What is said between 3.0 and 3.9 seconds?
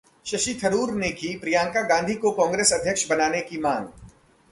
बनाने की मांग